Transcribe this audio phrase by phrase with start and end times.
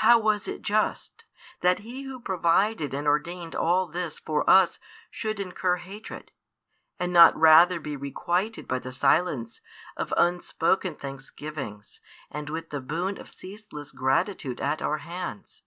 [0.00, 1.26] How was it just,
[1.60, 4.78] that He Who provided and ordained all this for us
[5.10, 6.32] should incur hatred,
[6.98, 9.60] and not rather be requited by the silence
[9.94, 15.62] of unspoken thanksgivings and with the boon of ceaseless gratitude at our hands?